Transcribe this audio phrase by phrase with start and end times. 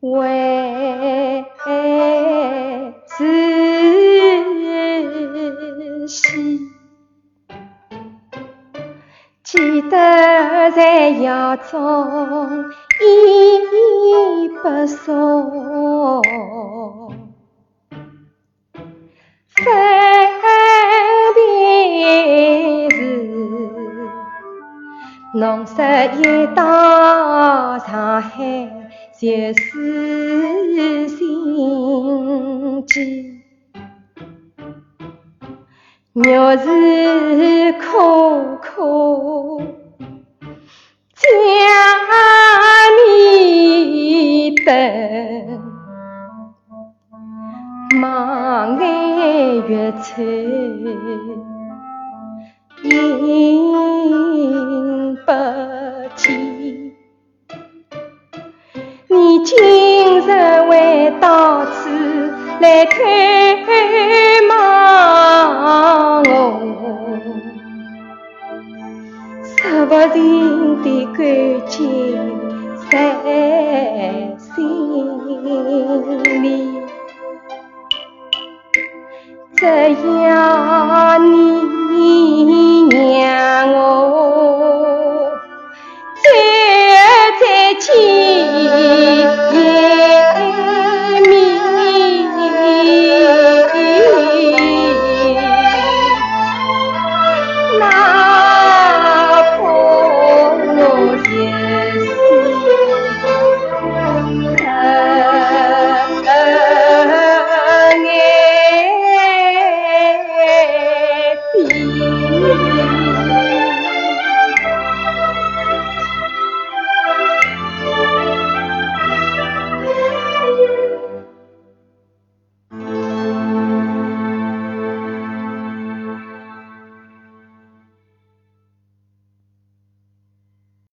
[0.00, 1.44] 为
[3.06, 3.24] 自
[6.06, 6.60] 己
[9.42, 11.30] 记得在夜
[11.70, 12.64] 中
[13.00, 16.22] 依不送
[19.46, 19.64] 分
[21.34, 22.96] 别时
[25.34, 25.64] 浓
[26.20, 28.85] 一到上海
[29.18, 33.40] 就是心机。
[36.12, 39.58] 肉是可可，
[41.14, 41.26] 家
[42.96, 44.74] 里等，
[48.02, 48.86] 望眼
[49.66, 49.70] 欲
[50.02, 50.14] 穿，
[52.82, 55.32] 影不
[59.46, 59.56] 今
[60.22, 60.28] 日
[60.68, 61.88] 回到此
[62.58, 62.98] 来看
[64.48, 66.34] 望我，
[69.44, 71.16] 说不尽的感
[71.68, 71.78] 情
[72.90, 72.92] 在
[74.36, 74.52] 心
[76.42, 76.44] 里，
[79.54, 79.62] 只
[80.24, 85.30] 要你让我
[86.20, 86.26] 再
[87.40, 88.25] 再见。